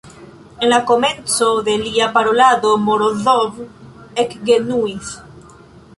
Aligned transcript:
En 0.65 0.69
la 0.71 0.77
komenco 0.91 1.49
de 1.67 1.75
lia 1.83 2.07
parolado 2.17 2.73
Morozov 2.87 3.63
ekgenuis. 4.25 5.17